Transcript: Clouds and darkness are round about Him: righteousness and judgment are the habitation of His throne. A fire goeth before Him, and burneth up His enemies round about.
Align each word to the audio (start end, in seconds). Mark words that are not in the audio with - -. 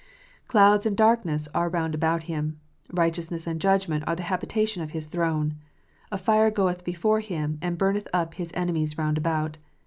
Clouds 0.47 0.87
and 0.87 0.97
darkness 0.97 1.47
are 1.53 1.69
round 1.69 1.93
about 1.93 2.23
Him: 2.23 2.59
righteousness 2.91 3.45
and 3.45 3.61
judgment 3.61 4.03
are 4.07 4.15
the 4.15 4.23
habitation 4.23 4.81
of 4.81 4.89
His 4.89 5.05
throne. 5.05 5.57
A 6.11 6.17
fire 6.17 6.49
goeth 6.49 6.83
before 6.83 7.19
Him, 7.19 7.59
and 7.61 7.77
burneth 7.77 8.07
up 8.11 8.33
His 8.33 8.49
enemies 8.55 8.97
round 8.97 9.19
about. 9.19 9.59